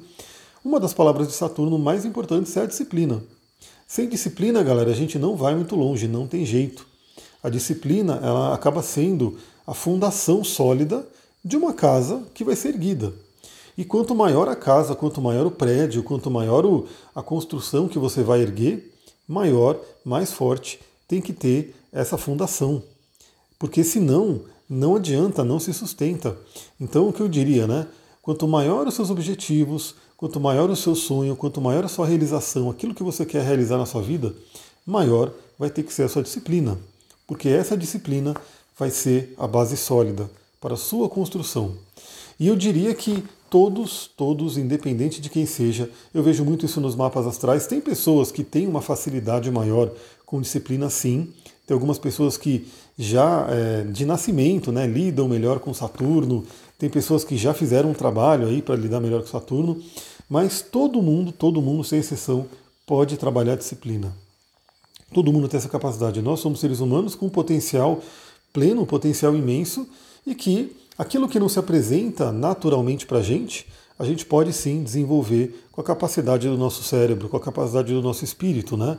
Uma 0.63 0.79
das 0.79 0.93
palavras 0.93 1.27
de 1.27 1.33
Saturno 1.33 1.79
mais 1.79 2.03
importantes 2.03 2.55
é 2.57 2.61
a 2.61 2.65
disciplina. 2.65 3.23
Sem 3.87 4.09
disciplina, 4.09 4.61
galera, 4.61 4.91
a 4.91 4.95
gente 4.95 5.17
não 5.17 5.35
vai 5.35 5.55
muito 5.55 5.75
longe, 5.75 6.07
não 6.07 6.27
tem 6.27 6.45
jeito. 6.45 6.85
A 7.41 7.49
disciplina 7.49 8.19
ela 8.21 8.53
acaba 8.53 8.83
sendo 8.83 9.37
a 9.65 9.73
fundação 9.73 10.43
sólida 10.43 11.07
de 11.43 11.55
uma 11.55 11.73
casa 11.73 12.23
que 12.33 12.43
vai 12.43 12.55
ser 12.55 12.69
erguida. 12.69 13.13
E 13.77 13.85
quanto 13.85 14.13
maior 14.13 14.49
a 14.49 14.55
casa, 14.55 14.93
quanto 14.93 15.21
maior 15.21 15.45
o 15.45 15.51
prédio, 15.51 16.03
quanto 16.03 16.29
maior 16.29 16.65
o, 16.65 16.85
a 17.15 17.23
construção 17.23 17.87
que 17.87 17.97
você 17.97 18.21
vai 18.21 18.41
erguer, 18.41 18.93
maior, 19.25 19.79
mais 20.03 20.33
forte 20.33 20.81
tem 21.07 21.21
que 21.21 21.31
ter 21.31 21.73
essa 21.91 22.17
fundação. 22.17 22.83
Porque 23.57 23.83
senão 23.83 24.41
não 24.69 24.97
adianta, 24.97 25.43
não 25.43 25.59
se 25.59 25.73
sustenta. 25.73 26.37
Então 26.79 27.07
o 27.07 27.13
que 27.13 27.21
eu 27.21 27.29
diria, 27.29 27.65
né? 27.65 27.87
Quanto 28.21 28.47
maior 28.47 28.85
os 28.85 28.93
seus 28.93 29.09
objetivos, 29.09 29.95
Quanto 30.19 30.37
maior 30.37 30.69
o 30.69 30.75
seu 30.75 30.95
sonho, 30.95 31.33
quanto 31.33 31.61
maior 31.61 31.85
a 31.85 31.87
sua 31.87 32.05
realização, 32.05 32.69
aquilo 32.69 32.93
que 32.93 33.01
você 33.01 33.25
quer 33.25 33.41
realizar 33.41 33.77
na 33.77 33.85
sua 33.85 34.01
vida, 34.01 34.33
maior 34.85 35.31
vai 35.57 35.69
ter 35.69 35.81
que 35.81 35.93
ser 35.93 36.03
a 36.03 36.09
sua 36.09 36.21
disciplina. 36.21 36.77
Porque 37.25 37.47
essa 37.47 37.77
disciplina 37.77 38.35
vai 38.77 38.89
ser 38.89 39.33
a 39.37 39.47
base 39.47 39.77
sólida 39.77 40.29
para 40.59 40.73
a 40.73 40.77
sua 40.77 41.07
construção. 41.07 41.71
E 42.37 42.49
eu 42.49 42.57
diria 42.57 42.93
que 42.93 43.23
todos, 43.49 44.09
todos, 44.17 44.57
independente 44.57 45.21
de 45.21 45.29
quem 45.29 45.45
seja, 45.45 45.89
eu 46.13 46.21
vejo 46.21 46.43
muito 46.43 46.65
isso 46.65 46.81
nos 46.81 46.97
mapas 46.97 47.25
astrais. 47.25 47.65
Tem 47.65 47.79
pessoas 47.79 48.29
que 48.29 48.43
têm 48.43 48.67
uma 48.67 48.81
facilidade 48.81 49.49
maior 49.49 49.89
com 50.25 50.41
disciplina, 50.41 50.89
sim. 50.89 51.29
Tem 51.65 51.73
algumas 51.73 51.97
pessoas 51.97 52.35
que 52.35 52.67
já 52.97 53.47
é, 53.49 53.83
de 53.83 54.03
nascimento 54.03 54.69
né, 54.69 54.85
lidam 54.85 55.29
melhor 55.29 55.59
com 55.59 55.73
Saturno, 55.73 56.45
tem 56.79 56.89
pessoas 56.89 57.25
que 57.25 57.35
já 57.35 57.53
fizeram 57.53 57.91
um 57.91 57.93
trabalho 57.93 58.47
aí 58.47 58.61
para 58.61 58.75
lidar 58.75 59.01
melhor 59.01 59.21
com 59.21 59.27
Saturno, 59.27 59.79
mas 60.29 60.61
todo 60.61 61.01
mundo, 61.01 61.33
todo 61.33 61.61
mundo, 61.61 61.83
sem 61.83 61.99
exceção, 61.99 62.47
pode 62.87 63.17
trabalhar 63.17 63.57
disciplina. 63.57 64.15
Todo 65.13 65.33
mundo 65.33 65.49
tem 65.49 65.57
essa 65.57 65.67
capacidade. 65.67 66.21
Nós 66.21 66.39
somos 66.39 66.61
seres 66.61 66.79
humanos 66.79 67.15
com 67.15 67.25
um 67.25 67.29
potencial 67.29 67.99
pleno, 68.53 68.83
um 68.83 68.85
potencial 68.85 69.35
imenso, 69.35 69.85
e 70.25 70.33
que 70.33 70.73
aquilo 70.97 71.27
que 71.27 71.39
não 71.39 71.49
se 71.49 71.59
apresenta 71.59 72.31
naturalmente 72.31 73.05
para 73.05 73.17
a 73.17 73.23
gente, 73.23 73.67
a 73.97 74.05
gente 74.05 74.25
pode 74.25 74.53
sim 74.53 74.81
desenvolver 74.81 75.67
com 75.73 75.81
a 75.81 75.83
capacidade 75.83 76.47
do 76.47 76.57
nosso 76.57 76.81
cérebro, 76.83 77.27
com 77.27 77.35
a 77.35 77.41
capacidade 77.41 77.93
do 77.93 78.01
nosso 78.01 78.23
espírito, 78.23 78.77
né? 78.77 78.97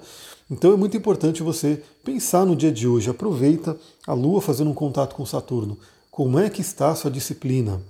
Então 0.51 0.73
é 0.73 0.77
muito 0.77 0.97
importante 0.97 1.43
você 1.43 1.83
pensar 2.05 2.45
no 2.45 2.55
dia 2.55 2.73
de 2.73 2.87
hoje. 2.87 3.09
Aproveita 3.09 3.79
a 4.07 4.13
Lua 4.13 4.43
fazendo 4.43 4.71
um 4.71 4.75
contato 4.75 5.15
com 5.15 5.25
Saturno. 5.25 5.79
Como 6.21 6.39
é 6.39 6.51
que 6.51 6.61
está 6.61 6.91
a 6.91 6.95
sua 6.95 7.11
disciplina? 7.11 7.81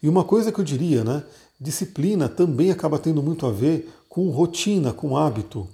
E 0.00 0.08
uma 0.08 0.22
coisa 0.22 0.52
que 0.52 0.60
eu 0.60 0.64
diria, 0.64 1.02
né? 1.02 1.24
Disciplina 1.60 2.28
também 2.28 2.70
acaba 2.70 2.96
tendo 2.96 3.20
muito 3.20 3.44
a 3.44 3.50
ver 3.50 3.92
com 4.08 4.30
rotina, 4.30 4.92
com 4.92 5.16
hábito. 5.16 5.66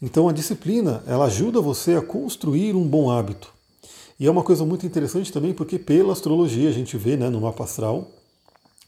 Então 0.00 0.30
a 0.30 0.32
disciplina, 0.32 1.02
ela 1.06 1.26
ajuda 1.26 1.60
você 1.60 1.94
a 1.94 2.00
construir 2.00 2.74
um 2.74 2.88
bom 2.88 3.10
hábito. 3.10 3.52
E 4.18 4.26
é 4.26 4.30
uma 4.30 4.42
coisa 4.42 4.64
muito 4.64 4.86
interessante 4.86 5.30
também 5.30 5.52
porque 5.52 5.78
pela 5.78 6.14
astrologia 6.14 6.70
a 6.70 6.72
gente 6.72 6.96
vê, 6.96 7.18
né, 7.18 7.28
no 7.28 7.42
mapa 7.42 7.64
astral, 7.64 8.10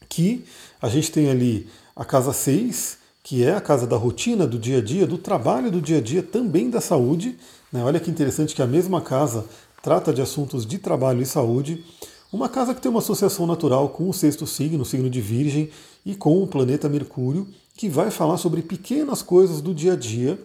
que 0.09 0.43
a 0.81 0.89
gente 0.89 1.11
tem 1.11 1.29
ali 1.29 1.69
a 1.95 2.03
casa 2.03 2.33
6, 2.33 2.97
que 3.21 3.43
é 3.43 3.53
a 3.53 3.61
casa 3.61 3.85
da 3.85 3.95
rotina, 3.95 4.47
do 4.47 4.57
dia 4.57 4.79
a 4.79 4.81
dia, 4.81 5.05
do 5.05 5.19
trabalho 5.19 5.69
do 5.69 5.79
dia 5.79 5.99
a 5.99 6.01
dia, 6.01 6.23
também 6.23 6.71
da 6.71 6.81
saúde. 6.81 7.37
Né? 7.71 7.83
Olha 7.83 7.99
que 7.99 8.09
interessante 8.09 8.55
que 8.55 8.61
a 8.63 8.67
mesma 8.67 9.01
casa 9.01 9.45
trata 9.83 10.11
de 10.11 10.19
assuntos 10.19 10.65
de 10.65 10.79
trabalho 10.79 11.21
e 11.21 11.27
saúde. 11.27 11.85
Uma 12.31 12.47
casa 12.47 12.75
que 12.75 12.81
tem 12.81 12.91
uma 12.91 12.99
associação 12.99 13.47
natural 13.47 13.89
com 13.89 14.07
o 14.07 14.13
sexto 14.13 14.45
signo, 14.45 14.83
o 14.83 14.85
signo 14.85 15.09
de 15.09 15.19
Virgem, 15.19 15.71
e 16.05 16.13
com 16.13 16.43
o 16.43 16.47
planeta 16.47 16.87
Mercúrio, 16.87 17.47
que 17.75 17.89
vai 17.89 18.11
falar 18.11 18.37
sobre 18.37 18.61
pequenas 18.61 19.23
coisas 19.23 19.61
do 19.61 19.73
dia 19.73 19.93
a 19.93 19.95
dia. 19.95 20.39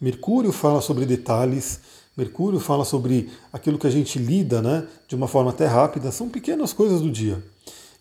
Mercúrio 0.00 0.50
fala 0.50 0.80
sobre 0.80 1.04
detalhes, 1.04 1.80
Mercúrio 2.16 2.58
fala 2.58 2.86
sobre 2.86 3.28
aquilo 3.52 3.78
que 3.78 3.86
a 3.86 3.90
gente 3.90 4.18
lida 4.18 4.62
né, 4.62 4.86
de 5.06 5.14
uma 5.14 5.28
forma 5.28 5.50
até 5.50 5.66
rápida, 5.66 6.10
são 6.10 6.30
pequenas 6.30 6.72
coisas 6.72 7.02
do 7.02 7.10
dia. 7.10 7.42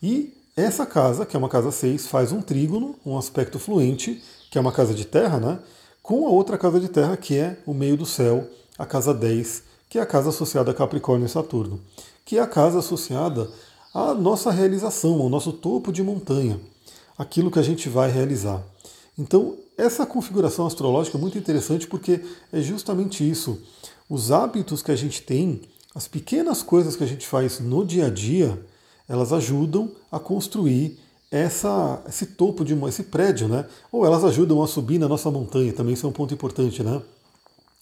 E 0.02 0.34
essa 0.56 0.86
casa, 0.86 1.26
que 1.26 1.36
é 1.36 1.40
uma 1.40 1.50
casa 1.50 1.72
6, 1.72 2.08
faz 2.08 2.32
um 2.32 2.42
trígono, 2.42 2.96
um 3.06 3.18
aspecto 3.18 3.60
fluente, 3.60 4.24
que 4.50 4.58
é 4.58 4.62
uma 4.62 4.72
casa 4.72 4.94
de 4.94 5.04
terra, 5.04 5.38
né, 5.42 5.60
com 6.02 6.26
a 6.26 6.30
outra 6.30 6.58
casa 6.58 6.80
de 6.80 6.88
terra, 6.88 7.18
que 7.18 7.36
é 7.36 7.58
o 7.66 7.74
meio 7.74 7.98
do 7.98 8.06
céu, 8.06 8.48
a 8.78 8.86
casa 8.86 9.14
10, 9.14 9.64
que 9.90 10.00
é 10.00 10.02
a 10.02 10.06
casa 10.06 10.30
associada 10.30 10.72
a 10.72 10.74
Capricórnio 10.74 11.26
e 11.26 11.30
Saturno, 11.30 11.82
que 12.26 12.38
é 12.38 12.42
a 12.42 12.48
casa 12.48 12.80
associada 12.80 13.50
à 13.94 14.14
nossa 14.14 14.52
realização, 14.52 15.22
ao 15.22 15.30
nosso 15.30 15.54
topo 15.54 15.92
de 15.92 16.02
montanha, 16.02 16.60
aquilo 17.18 17.52
que 17.52 17.60
a 17.60 17.64
gente 17.64 17.88
vai 17.88 18.12
realizar. 18.12 18.62
Então, 19.18 19.56
essa 19.78 20.06
configuração 20.06 20.66
astrológica 20.66 21.18
é 21.18 21.22
muito 21.22 21.38
interessante 21.38 21.88
porque 21.88 22.20
é 22.52 22.60
justamente 22.60 23.30
isso. 23.30 23.62
Os 24.10 24.32
hábitos 24.32 24.82
que 24.82 24.92
a 24.92 24.96
gente 24.96 25.22
tem, 25.22 25.62
as 25.94 26.08
pequenas 26.08 26.64
coisas 26.64 26.96
que 26.96 27.04
a 27.04 27.08
gente 27.08 27.28
faz 27.28 27.60
no 27.60 27.86
dia 27.86 28.08
a 28.08 28.10
dia, 28.10 28.60
elas 29.08 29.32
ajudam 29.32 29.92
a 30.12 30.20
construir 30.20 31.00
essa, 31.32 32.02
esse 32.08 32.28
topo 32.28 32.64
de 32.64 32.74
esse 32.88 33.04
prédio, 33.04 33.48
né? 33.48 33.66
Ou 33.92 34.06
elas 34.06 34.24
ajudam 34.24 34.62
a 34.64 34.68
subir 34.68 34.98
na 34.98 35.08
nossa 35.08 35.30
montanha, 35.30 35.74
também 35.74 35.94
isso 35.94 36.06
é 36.06 36.10
um 36.10 36.14
ponto 36.14 36.34
importante, 36.34 36.82
né? 36.84 37.02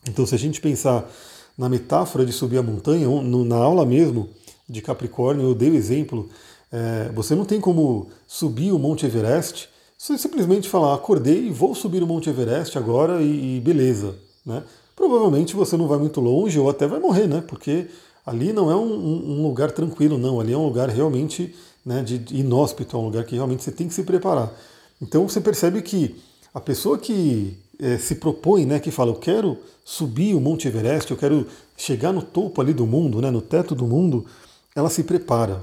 Então, 0.07 0.25
se 0.25 0.35
a 0.35 0.37
gente 0.37 0.59
pensar 0.59 1.09
na 1.57 1.69
metáfora 1.69 2.25
de 2.25 2.31
subir 2.31 2.57
a 2.57 2.63
montanha, 2.63 3.07
na 3.45 3.55
aula 3.55 3.85
mesmo 3.85 4.29
de 4.67 4.81
Capricórnio, 4.81 5.45
eu 5.45 5.55
dei 5.55 5.69
o 5.69 5.75
exemplo, 5.75 6.29
é, 6.71 7.11
você 7.13 7.35
não 7.35 7.45
tem 7.45 7.61
como 7.61 8.09
subir 8.27 8.71
o 8.71 8.79
Monte 8.79 9.05
Everest, 9.05 9.69
você 9.97 10.17
simplesmente 10.17 10.67
falar, 10.67 10.93
acordei 10.95 11.47
e 11.47 11.49
vou 11.49 11.75
subir 11.75 12.01
o 12.01 12.07
Monte 12.07 12.29
Everest 12.29 12.77
agora 12.77 13.21
e, 13.21 13.57
e 13.57 13.59
beleza, 13.59 14.15
né? 14.45 14.63
Provavelmente 14.95 15.55
você 15.55 15.75
não 15.77 15.87
vai 15.87 15.97
muito 15.97 16.19
longe 16.19 16.59
ou 16.59 16.69
até 16.69 16.87
vai 16.87 16.99
morrer, 16.99 17.27
né? 17.27 17.43
Porque 17.47 17.87
ali 18.25 18.53
não 18.53 18.69
é 18.69 18.75
um, 18.75 19.39
um 19.39 19.47
lugar 19.47 19.71
tranquilo, 19.71 20.17
não. 20.17 20.39
Ali 20.39 20.53
é 20.53 20.57
um 20.57 20.65
lugar 20.65 20.89
realmente 20.89 21.55
né, 21.85 22.01
de, 22.03 22.17
de 22.17 22.37
inóspito, 22.37 22.95
é 22.95 22.99
um 22.99 23.05
lugar 23.05 23.23
que 23.25 23.35
realmente 23.35 23.63
você 23.63 23.71
tem 23.71 23.87
que 23.87 23.93
se 23.93 24.03
preparar. 24.03 24.53
Então 25.01 25.27
você 25.27 25.41
percebe 25.41 25.81
que 25.81 26.15
a 26.53 26.61
pessoa 26.61 26.97
que 26.97 27.57
é, 27.83 27.97
se 27.97 28.15
propõe, 28.15 28.65
né, 28.65 28.79
que 28.79 28.89
fala, 28.89 29.11
eu 29.11 29.15
quero 29.15 29.57
subir 29.83 30.33
o 30.33 30.39
Monte 30.39 30.69
Everest, 30.69 31.11
eu 31.11 31.17
quero 31.17 31.45
chegar 31.75 32.13
no 32.13 32.21
topo 32.21 32.61
ali 32.61 32.73
do 32.73 32.87
mundo, 32.87 33.21
né, 33.21 33.29
no 33.29 33.41
teto 33.41 33.75
do 33.75 33.85
mundo, 33.85 34.25
ela 34.73 34.89
se 34.89 35.03
prepara. 35.03 35.61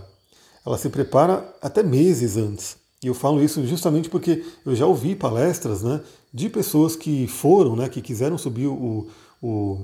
Ela 0.64 0.76
se 0.76 0.90
prepara 0.90 1.48
até 1.62 1.82
meses 1.82 2.36
antes. 2.36 2.76
E 3.02 3.06
eu 3.06 3.14
falo 3.14 3.42
isso 3.42 3.66
justamente 3.66 4.10
porque 4.10 4.44
eu 4.66 4.76
já 4.76 4.84
ouvi 4.84 5.16
palestras 5.16 5.82
né, 5.82 6.02
de 6.32 6.50
pessoas 6.50 6.94
que 6.94 7.26
foram, 7.26 7.74
né, 7.74 7.88
que 7.88 8.02
quiseram 8.02 8.36
subir 8.36 8.66
o, 8.66 9.08
o, 9.42 9.78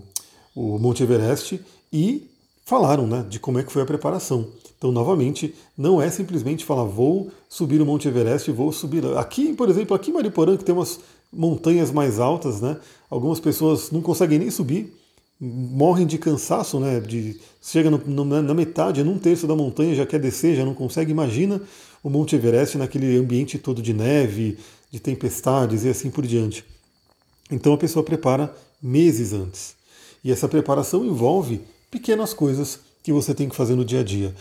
o 0.55 0.78
Monte 0.78 1.02
Everest 1.02 1.59
e 1.90 2.31
falaram 2.66 3.07
né, 3.07 3.25
de 3.26 3.40
como 3.40 3.59
é 3.59 3.62
que 3.62 3.73
foi 3.73 3.81
a 3.81 3.87
preparação. 3.87 4.47
Então, 4.76 4.93
novamente, 4.93 5.55
não 5.76 6.02
é 6.02 6.11
simplesmente 6.11 6.64
falar 6.64 6.85
vou 6.85 7.31
subir 7.49 7.81
o 7.81 7.87
Monte 7.87 8.09
Everest 8.09 8.50
vou 8.50 8.71
subir. 8.71 9.02
Aqui, 9.16 9.55
por 9.55 9.71
exemplo, 9.71 9.97
aqui 9.97 10.11
em 10.11 10.14
Mariporã, 10.14 10.55
que 10.57 10.64
tem 10.64 10.75
umas 10.75 11.00
montanhas 11.33 11.90
mais 11.90 12.18
altas, 12.18 12.61
né, 12.61 12.78
algumas 13.11 13.40
pessoas 13.40 13.90
não 13.90 14.00
conseguem 14.00 14.38
nem 14.38 14.50
subir, 14.50 14.92
morrem 15.40 16.06
de 16.06 16.18
cansaço, 16.18 16.80
né, 16.80 17.00
de, 17.00 17.38
chega 17.62 17.90
no, 17.90 17.99
no, 17.99 18.25
na 18.25 18.54
metade, 18.54 19.04
num 19.04 19.18
terço 19.18 19.47
da 19.47 19.54
montanha, 19.54 19.95
já 19.95 20.06
quer 20.06 20.18
descer, 20.18 20.56
já 20.56 20.64
não 20.64 20.75
consegue. 20.75 21.11
Imagina 21.11 21.61
o 22.02 22.09
Monte 22.09 22.37
Everest 22.37 22.78
naquele 22.78 23.16
ambiente 23.16 23.59
todo 23.59 23.83
de 23.83 23.92
neve, 23.92 24.59
de 24.90 25.00
tempestades 25.00 25.85
e 25.85 25.88
assim 25.88 26.11
por 26.11 26.26
diante. 26.26 26.64
Então 27.50 27.73
a 27.73 27.78
pessoa 27.78 28.02
prepara 28.02 28.54
meses 28.83 29.33
antes. 29.33 29.75
E 30.25 30.33
essa 30.33 30.49
preparação 30.49 31.04
envolve 31.04 31.61
pequenas 31.90 32.33
coisas 32.33 32.80
que 33.02 33.12
você 33.12 33.35
tem 33.35 33.49
que 33.49 33.54
fazer 33.54 33.75
no 33.75 33.85
dia 33.85 34.00
a 34.00 34.02
dia. 34.02 34.35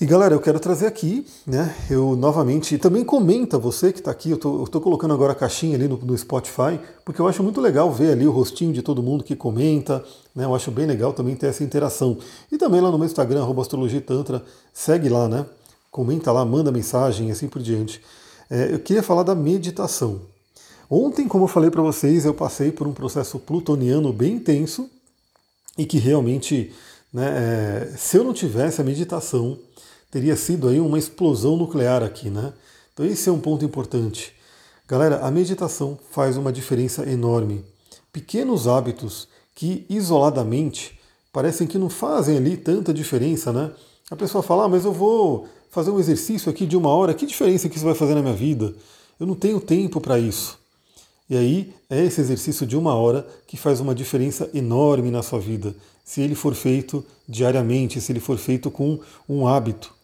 E 0.00 0.06
galera, 0.06 0.34
eu 0.34 0.40
quero 0.40 0.58
trazer 0.58 0.86
aqui, 0.86 1.26
né? 1.46 1.76
Eu 1.90 2.16
novamente 2.16 2.78
também 2.78 3.04
comenta 3.04 3.58
você 3.58 3.92
que 3.92 3.98
está 3.98 4.10
aqui. 4.10 4.30
Eu 4.30 4.36
estou 4.64 4.80
colocando 4.80 5.12
agora 5.12 5.32
a 5.32 5.34
caixinha 5.34 5.76
ali 5.76 5.86
no, 5.86 5.98
no, 5.98 6.16
Spotify, 6.16 6.80
porque 7.04 7.20
eu 7.20 7.28
acho 7.28 7.42
muito 7.42 7.60
legal 7.60 7.92
ver 7.92 8.12
ali 8.12 8.26
o 8.26 8.30
rostinho 8.30 8.72
de 8.72 8.80
todo 8.80 9.02
mundo 9.02 9.22
que 9.22 9.36
comenta. 9.36 10.02
Né? 10.34 10.46
Eu 10.46 10.54
acho 10.54 10.70
bem 10.70 10.86
legal 10.86 11.12
também 11.12 11.36
ter 11.36 11.48
essa 11.48 11.62
interação. 11.62 12.16
E 12.50 12.56
também 12.56 12.80
lá 12.80 12.90
no 12.90 12.96
meu 12.96 13.04
Instagram, 13.04 13.46
astrologitantra, 13.60 14.42
segue 14.72 15.10
lá, 15.10 15.28
né? 15.28 15.44
Comenta 15.90 16.32
lá, 16.32 16.46
manda 16.46 16.72
mensagem 16.72 17.28
e 17.28 17.32
assim 17.32 17.46
por 17.46 17.60
diante. 17.60 18.00
É, 18.48 18.72
eu 18.72 18.78
queria 18.78 19.02
falar 19.02 19.22
da 19.22 19.34
meditação. 19.34 20.22
Ontem, 20.88 21.28
como 21.28 21.44
eu 21.44 21.48
falei 21.48 21.70
para 21.70 21.82
vocês, 21.82 22.24
eu 22.24 22.32
passei 22.32 22.72
por 22.72 22.86
um 22.86 22.94
processo 22.94 23.38
plutoniano 23.38 24.14
bem 24.14 24.36
intenso 24.36 24.88
e 25.76 25.84
que 25.84 25.98
realmente, 25.98 26.72
né, 27.12 27.90
é, 27.92 27.96
se 27.98 28.16
eu 28.16 28.24
não 28.24 28.32
tivesse 28.32 28.80
a 28.80 28.84
meditação, 28.84 29.58
teria 30.10 30.36
sido 30.36 30.68
aí 30.68 30.80
uma 30.80 30.98
explosão 30.98 31.56
nuclear 31.56 32.02
aqui, 32.02 32.30
né? 32.30 32.52
Então 32.92 33.06
esse 33.06 33.28
é 33.28 33.32
um 33.32 33.40
ponto 33.40 33.64
importante. 33.64 34.34
Galera, 34.88 35.20
a 35.20 35.30
meditação 35.30 35.98
faz 36.10 36.36
uma 36.36 36.52
diferença 36.52 37.08
enorme. 37.08 37.64
Pequenos 38.12 38.66
hábitos 38.66 39.28
que 39.54 39.86
isoladamente 39.88 40.98
parecem 41.32 41.66
que 41.66 41.78
não 41.78 41.88
fazem 41.88 42.36
ali 42.36 42.56
tanta 42.56 42.92
diferença, 42.92 43.52
né? 43.52 43.70
A 44.10 44.16
pessoa 44.16 44.42
fala, 44.42 44.64
ah, 44.64 44.68
mas 44.68 44.84
eu 44.84 44.92
vou 44.92 45.46
fazer 45.70 45.92
um 45.92 46.00
exercício 46.00 46.50
aqui 46.50 46.66
de 46.66 46.76
uma 46.76 46.90
hora, 46.90 47.14
que 47.14 47.24
diferença 47.24 47.68
que 47.68 47.76
isso 47.76 47.84
vai 47.84 47.94
fazer 47.94 48.14
na 48.14 48.22
minha 48.22 48.34
vida? 48.34 48.74
Eu 49.20 49.26
não 49.26 49.36
tenho 49.36 49.60
tempo 49.60 50.00
para 50.00 50.18
isso. 50.18 50.58
E 51.28 51.36
aí 51.36 51.72
é 51.88 52.04
esse 52.04 52.20
exercício 52.20 52.66
de 52.66 52.76
uma 52.76 52.94
hora 52.94 53.24
que 53.46 53.56
faz 53.56 53.78
uma 53.78 53.94
diferença 53.94 54.50
enorme 54.52 55.12
na 55.12 55.22
sua 55.22 55.38
vida, 55.38 55.72
se 56.04 56.20
ele 56.20 56.34
for 56.34 56.56
feito 56.56 57.04
diariamente, 57.28 58.00
se 58.00 58.10
ele 58.10 58.18
for 58.18 58.36
feito 58.36 58.68
com 58.68 58.98
um 59.28 59.46
hábito. 59.46 59.94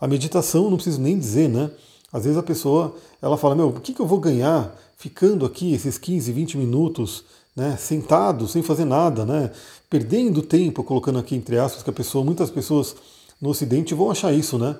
A 0.00 0.06
meditação, 0.06 0.70
não 0.70 0.76
preciso 0.76 1.00
nem 1.00 1.18
dizer, 1.18 1.48
né? 1.48 1.70
Às 2.12 2.24
vezes 2.24 2.38
a 2.38 2.42
pessoa 2.42 2.94
ela 3.20 3.36
fala, 3.36 3.54
meu, 3.54 3.68
o 3.68 3.80
que, 3.80 3.92
que 3.92 4.00
eu 4.00 4.06
vou 4.06 4.18
ganhar 4.18 4.74
ficando 4.96 5.44
aqui 5.46 5.72
esses 5.74 5.98
15, 5.98 6.32
20 6.32 6.58
minutos, 6.58 7.24
né, 7.54 7.76
sentado, 7.76 8.48
sem 8.48 8.62
fazer 8.62 8.84
nada, 8.84 9.24
né? 9.24 9.50
Perdendo 9.90 10.42
tempo, 10.42 10.82
colocando 10.82 11.18
aqui 11.18 11.34
entre 11.34 11.58
aspas, 11.58 11.82
que 11.82 11.90
a 11.90 11.92
pessoa, 11.92 12.24
muitas 12.24 12.50
pessoas 12.50 12.96
no 13.40 13.50
Ocidente 13.50 13.94
vão 13.94 14.10
achar 14.10 14.32
isso, 14.32 14.58
né? 14.58 14.76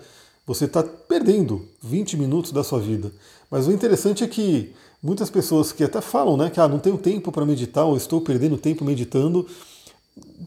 Você 0.47 0.64
está 0.64 0.83
perdendo 0.83 1.66
20 1.83 2.16
minutos 2.16 2.52
da 2.52 2.64
sua 2.64 2.80
vida. 2.80 3.12
Mas 3.50 3.66
o 3.66 3.73
interessante 3.73 4.25
é 4.25 4.26
que 4.26 4.73
muitas 5.02 5.30
pessoas 5.30 5.73
que 5.73 5.85
até 5.85 6.00
falam 6.00 6.37
né, 6.37 6.50
que 6.50 6.59
ah, 6.59 6.66
não 6.66 6.78
tenho 6.78 6.99
tempo 6.99 7.30
para 7.30 7.45
meditar 7.45 7.85
ou 7.85 7.97
estou 7.97 8.21
perdendo 8.21 8.57
tempo 8.57 8.85
meditando, 8.85 9.47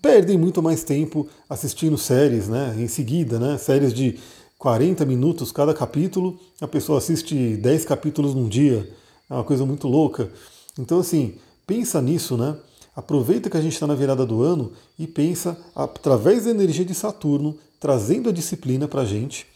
perdem 0.01 0.37
muito 0.37 0.61
mais 0.61 0.83
tempo 0.83 1.27
assistindo 1.49 1.97
séries 1.97 2.47
né, 2.47 2.75
em 2.77 2.87
seguida, 2.87 3.39
né, 3.39 3.57
séries 3.57 3.93
de 3.93 4.19
40 4.57 5.05
minutos 5.05 5.51
cada 5.51 5.73
capítulo, 5.73 6.39
a 6.59 6.67
pessoa 6.67 6.99
assiste 6.99 7.55
10 7.57 7.85
capítulos 7.85 8.35
num 8.35 8.47
dia, 8.47 8.87
é 9.29 9.33
uma 9.33 9.43
coisa 9.43 9.65
muito 9.65 9.87
louca. 9.87 10.29
Então, 10.77 10.99
assim, 10.99 11.35
pensa 11.65 11.99
nisso, 11.99 12.37
né? 12.37 12.55
Aproveita 12.95 13.49
que 13.49 13.57
a 13.57 13.61
gente 13.61 13.73
está 13.73 13.87
na 13.87 13.95
virada 13.95 14.25
do 14.25 14.43
ano 14.43 14.71
e 14.99 15.07
pensa, 15.07 15.57
através 15.75 16.45
da 16.45 16.51
energia 16.51 16.85
de 16.85 16.93
Saturno, 16.93 17.57
trazendo 17.79 18.29
a 18.29 18.31
disciplina 18.31 18.87
para 18.87 19.01
a 19.01 19.05
gente, 19.05 19.47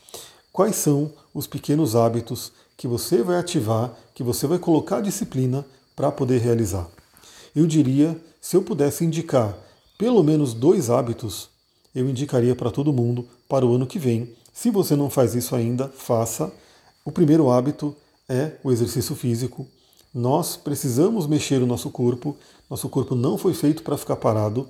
quais 0.52 0.76
são 0.76 1.12
os 1.34 1.46
pequenos 1.46 1.96
hábitos 1.96 2.52
que 2.76 2.88
você 2.88 3.22
vai 3.22 3.38
ativar, 3.38 3.94
que 4.16 4.24
você 4.24 4.48
vai 4.48 4.58
colocar 4.58 4.98
a 4.98 5.02
disciplina 5.02 5.66
para 5.96 6.12
poder 6.12 6.40
realizar. 6.40 6.90
Eu 7.56 7.68
diria, 7.68 8.20
se 8.42 8.58
eu 8.58 8.64
pudesse 8.64 9.06
indicar 9.06 9.56
pelo 9.98 10.24
menos 10.24 10.54
dois 10.54 10.90
hábitos, 10.90 11.50
eu 11.94 12.10
indicaria 12.10 12.56
para 12.56 12.72
todo 12.72 12.92
mundo 12.92 13.28
para 13.48 13.66
o 13.66 13.74
ano 13.74 13.88
que 13.88 13.98
vem. 13.98 14.34
Se 14.54 14.70
você 14.70 14.96
não 14.96 15.10
faz 15.10 15.36
isso 15.36 15.56
ainda, 15.56 15.88
faça. 15.88 16.52
O 17.04 17.12
primeiro 17.12 17.50
hábito 17.50 17.96
é 18.28 18.54
o 18.64 18.72
exercício 18.72 19.16
físico. 19.16 19.68
Nós 20.14 20.58
precisamos 20.58 21.28
mexer 21.28 21.62
o 21.62 21.66
nosso 21.66 21.90
corpo. 21.90 22.36
Nosso 22.70 22.90
corpo 22.90 23.16
não 23.16 23.38
foi 23.38 23.54
feito 23.54 23.84
para 23.84 23.98
ficar 23.98 24.16
parado. 24.16 24.68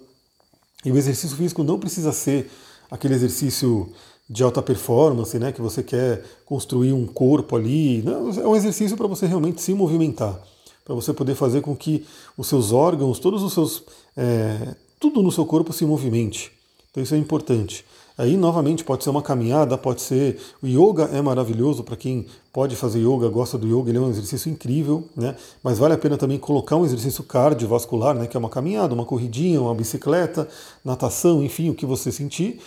E 0.84 0.92
o 0.92 0.98
exercício 0.98 1.36
físico 1.36 1.64
não 1.64 1.80
precisa 1.80 2.12
ser 2.12 2.52
aquele 2.90 3.16
exercício 3.16 3.90
de 4.30 4.44
alta 4.44 4.62
performance, 4.62 5.38
né, 5.38 5.52
que 5.52 5.62
você 5.62 5.84
quer 5.84 6.24
construir 6.46 6.94
um 6.94 7.06
corpo 7.06 7.56
ali. 7.56 8.02
Não, 8.02 8.30
é 8.30 8.48
um 8.48 8.56
exercício 8.56 8.98
para 8.98 9.08
você 9.08 9.26
realmente 9.26 9.62
se 9.62 9.74
movimentar, 9.74 10.40
para 10.84 10.96
você 10.96 11.14
poder 11.14 11.36
fazer 11.36 11.62
com 11.62 11.76
que 11.76 12.06
os 12.38 12.48
seus 12.48 12.72
órgãos, 12.72 13.20
todos 13.20 13.44
os 13.44 13.54
seus. 13.54 13.84
É, 14.18 14.76
tudo 15.00 15.22
no 15.22 15.32
seu 15.32 15.46
corpo 15.46 15.74
se 15.74 15.86
movimente. 15.86 16.52
Então 16.92 17.04
isso 17.04 17.14
é 17.16 17.18
importante. 17.18 17.86
Aí, 18.18 18.38
novamente, 18.38 18.84
pode 18.84 19.04
ser 19.04 19.10
uma 19.10 19.22
caminhada, 19.22 19.78
pode 19.78 20.02
ser. 20.02 20.40
O 20.64 20.68
yoga 20.68 21.10
é 21.12 21.22
maravilhoso 21.22 21.84
para 21.84 21.98
quem 21.98 22.26
pode 22.54 22.74
fazer 22.78 23.00
yoga, 23.00 23.28
gosta 23.28 23.58
do 23.58 23.68
yoga, 23.68 23.90
ele 23.90 23.98
é 23.98 24.02
um 24.02 24.10
exercício 24.10 24.50
incrível, 24.50 25.04
né? 25.16 25.36
Mas 25.62 25.78
vale 25.78 25.94
a 25.94 25.98
pena 25.98 26.18
também 26.18 26.40
colocar 26.40 26.78
um 26.78 26.86
exercício 26.86 27.24
cardiovascular, 27.26 28.16
né? 28.16 28.26
Que 28.26 28.38
é 28.38 28.40
uma 28.40 28.50
caminhada, 28.50 28.94
uma 28.94 29.04
corridinha, 29.04 29.60
uma 29.60 29.76
bicicleta, 29.76 30.48
natação, 30.84 31.44
enfim, 31.44 31.70
o 31.70 31.76
que 31.76 31.86
você 31.86 32.10
sentir 32.10 32.62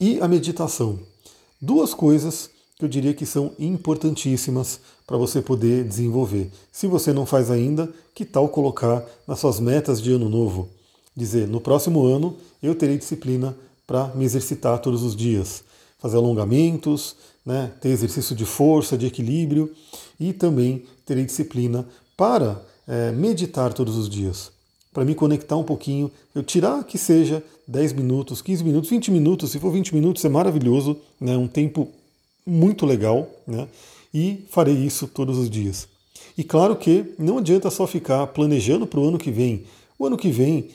e 0.00 0.20
a 0.20 0.26
meditação. 0.26 0.98
Duas 1.60 1.94
coisas 1.94 2.50
que 2.76 2.84
eu 2.84 2.88
diria 2.88 3.14
que 3.14 3.26
são 3.26 3.52
importantíssimas 3.58 4.80
para 5.06 5.16
você 5.16 5.40
poder 5.40 5.84
desenvolver. 5.84 6.50
Se 6.72 6.88
você 6.88 7.12
não 7.12 7.24
faz 7.24 7.50
ainda, 7.50 7.92
que 8.14 8.24
tal 8.24 8.48
colocar 8.48 9.04
nas 9.26 9.38
suas 9.38 9.60
metas 9.60 10.02
de 10.02 10.12
ano 10.12 10.28
novo? 10.28 10.68
Dizer, 11.18 11.48
no 11.48 11.60
próximo 11.60 12.06
ano 12.06 12.36
eu 12.62 12.76
terei 12.76 12.96
disciplina 12.96 13.56
para 13.84 14.06
me 14.14 14.24
exercitar 14.24 14.78
todos 14.78 15.02
os 15.02 15.16
dias, 15.16 15.64
fazer 15.98 16.16
alongamentos, 16.16 17.16
né, 17.44 17.72
ter 17.80 17.88
exercício 17.88 18.36
de 18.36 18.44
força, 18.44 18.96
de 18.96 19.06
equilíbrio 19.06 19.68
e 20.20 20.32
também 20.32 20.84
terei 21.04 21.24
disciplina 21.24 21.84
para 22.16 22.62
é, 22.86 23.10
meditar 23.10 23.72
todos 23.72 23.96
os 23.96 24.08
dias. 24.08 24.52
Para 24.92 25.04
me 25.04 25.12
conectar 25.12 25.56
um 25.56 25.64
pouquinho, 25.64 26.08
eu 26.36 26.44
tirar 26.44 26.84
que 26.84 26.96
seja 26.96 27.42
10 27.66 27.94
minutos, 27.94 28.40
15 28.40 28.62
minutos, 28.62 28.88
20 28.88 29.10
minutos, 29.10 29.50
se 29.50 29.58
for 29.58 29.72
20 29.72 29.96
minutos 29.96 30.24
é 30.24 30.28
maravilhoso, 30.28 30.96
né? 31.20 31.36
um 31.36 31.48
tempo 31.48 31.88
muito 32.46 32.86
legal, 32.86 33.28
né? 33.44 33.66
e 34.14 34.44
farei 34.50 34.76
isso 34.76 35.08
todos 35.08 35.36
os 35.36 35.50
dias. 35.50 35.88
E 36.36 36.44
claro 36.44 36.76
que 36.76 37.12
não 37.18 37.38
adianta 37.38 37.70
só 37.70 37.88
ficar 37.88 38.24
planejando 38.28 38.86
para 38.86 39.00
o 39.00 39.08
ano 39.08 39.18
que 39.18 39.32
vem. 39.32 39.64
O 39.98 40.06
ano 40.06 40.16
que 40.16 40.30
vem 40.30 40.70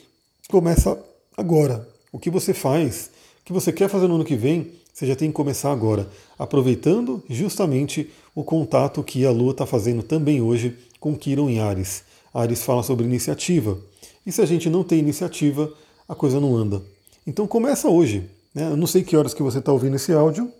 começa 0.48 0.98
agora. 1.36 1.88
O 2.12 2.18
que 2.18 2.30
você 2.30 2.54
faz, 2.54 3.10
o 3.40 3.44
que 3.44 3.52
você 3.52 3.72
quer 3.72 3.88
fazer 3.88 4.06
no 4.06 4.16
ano 4.16 4.24
que 4.24 4.36
vem, 4.36 4.72
você 4.92 5.06
já 5.06 5.16
tem 5.16 5.28
que 5.28 5.34
começar 5.34 5.72
agora, 5.72 6.08
aproveitando 6.38 7.22
justamente 7.28 8.10
o 8.34 8.44
contato 8.44 9.02
que 9.02 9.26
a 9.26 9.30
Lua 9.30 9.50
está 9.50 9.66
fazendo 9.66 10.02
também 10.02 10.40
hoje 10.40 10.78
com 11.00 11.16
Kiron 11.16 11.50
em 11.50 11.60
Ares. 11.60 12.04
Ares 12.32 12.62
fala 12.62 12.82
sobre 12.82 13.04
iniciativa. 13.04 13.78
E 14.24 14.32
se 14.32 14.40
a 14.40 14.46
gente 14.46 14.70
não 14.70 14.84
tem 14.84 14.98
iniciativa, 14.98 15.72
a 16.08 16.14
coisa 16.14 16.38
não 16.40 16.56
anda. 16.56 16.80
Então 17.26 17.46
começa 17.46 17.88
hoje. 17.88 18.30
Né? 18.54 18.70
Eu 18.70 18.76
não 18.76 18.86
sei 18.86 19.02
que 19.02 19.16
horas 19.16 19.34
que 19.34 19.42
você 19.42 19.58
está 19.58 19.72
ouvindo 19.72 19.96
esse 19.96 20.12
áudio, 20.12 20.50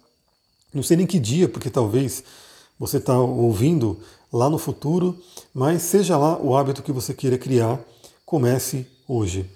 não 0.73 0.83
sei 0.83 0.97
nem 0.97 1.07
que 1.07 1.21
dia, 1.21 1.49
porque 1.49 1.71
talvez 1.71 2.25
você 2.79 2.97
está 2.97 3.19
ouvindo 3.19 4.01
lá 4.33 4.51
no 4.51 4.59
futuro, 4.59 5.17
mas 5.55 5.83
seja 5.83 6.19
lá 6.19 6.37
o 6.41 6.57
hábito 6.57 6.83
que 6.83 6.91
você 6.91 7.15
queira 7.15 7.39
criar, 7.39 7.81
comece 8.27 8.85
hoje. 9.07 9.49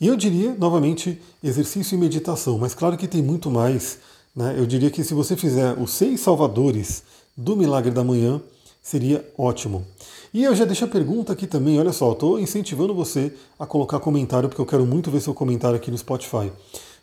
E 0.00 0.06
eu 0.06 0.16
diria, 0.16 0.54
novamente, 0.58 1.20
exercício 1.42 1.94
e 1.94 1.98
meditação, 1.98 2.58
mas 2.58 2.74
claro 2.74 2.96
que 2.96 3.06
tem 3.06 3.22
muito 3.22 3.50
mais. 3.50 3.98
Né? 4.34 4.54
Eu 4.58 4.66
diria 4.66 4.90
que 4.90 5.04
se 5.04 5.14
você 5.14 5.36
fizer 5.36 5.78
os 5.78 5.92
seis 5.92 6.20
salvadores 6.20 7.02
do 7.36 7.56
milagre 7.56 7.90
da 7.90 8.02
manhã, 8.04 8.40
seria 8.82 9.24
ótimo. 9.38 9.84
E 10.32 10.42
eu 10.42 10.54
já 10.54 10.64
deixo 10.64 10.84
a 10.84 10.88
pergunta 10.88 11.32
aqui 11.32 11.46
também, 11.46 11.78
olha 11.78 11.92
só, 11.92 12.12
estou 12.12 12.40
incentivando 12.40 12.92
você 12.92 13.32
a 13.58 13.64
colocar 13.64 14.00
comentário, 14.00 14.48
porque 14.48 14.60
eu 14.60 14.66
quero 14.66 14.84
muito 14.84 15.10
ver 15.10 15.20
seu 15.20 15.32
comentário 15.32 15.76
aqui 15.76 15.90
no 15.90 15.96
Spotify. 15.96 16.50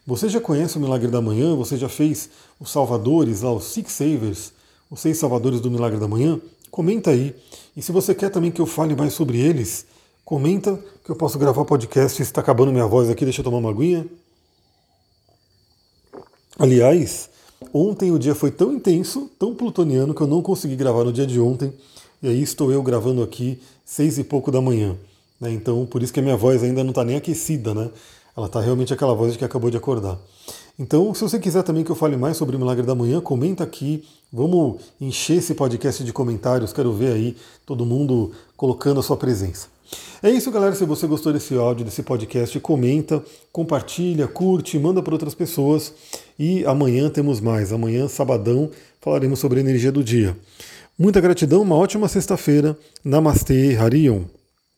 Você 0.06 0.28
já 0.28 0.42
conhece 0.42 0.78
o 0.78 0.82
Milagre 0.82 1.10
da 1.10 1.22
Manhã? 1.22 1.56
Você 1.56 1.78
já 1.78 1.88
fez 1.88 2.30
os 2.60 2.72
salvadores 2.72 3.42
lá, 3.42 3.54
os 3.54 3.66
Six 3.66 3.92
Savers, 3.92 4.52
os 4.90 5.00
seis 5.00 5.18
salvadores 5.18 5.62
do 5.62 5.72
Milagre 5.72 6.00
da 6.00 6.08
Manhã? 6.08 6.42
Comenta 6.70 7.12
aí. 7.12 7.36
E 7.78 7.82
se 7.82 7.92
você 7.92 8.14
quer 8.14 8.30
também 8.30 8.52
que 8.52 8.60
eu 8.60 8.66
fale 8.66 8.96
mais 8.96 9.14
sobre 9.14 9.40
eles, 9.40 9.86
comenta 10.26 10.80
que 11.04 11.10
eu 11.10 11.16
posso 11.16 11.38
gravar 11.38 11.66
podcast. 11.66 12.22
Está 12.22 12.42
acabando 12.42 12.72
minha 12.72 12.86
voz 12.86 13.10
aqui, 13.10 13.24
deixa 13.24 13.42
eu 13.42 13.46
tomar 13.46 13.58
uma 13.58 13.70
aguinha. 13.70 14.06
Aliás, 16.58 17.30
ontem 17.74 18.12
o 18.12 18.20
dia 18.20 18.36
foi 18.36 18.52
tão 18.52 18.74
intenso, 18.74 19.30
tão 19.40 19.56
plutoniano, 19.56 20.14
que 20.14 20.22
eu 20.22 20.28
não 20.28 20.42
consegui 20.42 20.76
gravar 20.76 21.04
no 21.04 21.14
dia 21.14 21.26
de 21.26 21.40
ontem. 21.40 21.74
E 22.22 22.28
aí 22.28 22.42
estou 22.42 22.72
eu 22.72 22.84
gravando 22.84 23.24
aqui 23.24 23.62
seis 23.84 24.18
e 24.18 24.24
pouco 24.24 24.52
da 24.52 24.62
manhã. 24.62 24.96
Né? 25.40 25.52
Então, 25.52 25.86
por 25.88 26.04
isso 26.04 26.14
que 26.14 26.20
a 26.20 26.24
minha 26.24 26.38
voz 26.38 26.64
ainda 26.64 26.84
não 26.84 26.92
está 26.92 27.04
nem 27.04 27.16
aquecida, 27.16 27.74
né? 27.74 27.90
Ela 28.38 28.46
está 28.46 28.62
realmente 28.62 28.94
aquela 28.94 29.14
voz 29.14 29.34
de 29.34 29.40
que 29.40 29.44
acabou 29.44 29.72
de 29.72 29.78
acordar. 29.78 30.18
Então, 30.78 31.14
se 31.14 31.22
você 31.22 31.40
quiser 31.40 31.64
também 31.64 31.84
que 31.84 31.92
eu 31.92 31.96
fale 31.96 32.16
mais 32.16 32.38
sobre 32.38 32.56
o 32.56 32.60
Milagre 32.60 32.86
da 32.86 32.96
Manhã, 32.96 33.20
comenta 33.20 33.64
aqui. 33.64 34.04
Vamos 34.32 34.82
encher 35.02 35.38
esse 35.38 35.54
podcast 35.54 36.04
de 36.04 36.14
comentários. 36.14 36.72
Quero 36.72 36.94
ver 36.94 37.14
aí 37.14 37.36
todo 37.66 37.86
mundo 37.86 38.32
colocando 38.56 39.00
a 39.00 39.04
sua 39.04 39.18
presença. 39.18 39.68
É 40.24 40.30
isso, 40.30 40.52
galera. 40.52 40.76
Se 40.76 40.86
você 40.86 41.08
gostou 41.08 41.34
desse 41.34 41.56
áudio, 41.56 41.86
desse 41.86 42.04
podcast, 42.04 42.60
comenta, 42.60 43.24
compartilha, 43.52 44.28
curte, 44.28 44.78
manda 44.78 45.02
para 45.02 45.14
outras 45.14 45.34
pessoas. 45.34 45.94
E 46.38 46.64
amanhã 46.66 47.10
temos 47.10 47.40
mais. 47.40 47.74
Amanhã, 47.74 48.08
sabadão, 48.08 48.70
falaremos 49.02 49.40
sobre 49.40 49.60
a 49.60 49.62
energia 49.62 49.92
do 49.92 50.04
dia. 50.04 50.38
Muita 50.98 51.20
gratidão, 51.20 51.62
uma 51.62 51.76
ótima 51.76 52.08
sexta-feira. 52.08 52.78
Namastê, 53.04 53.76
Harion. 53.76 54.22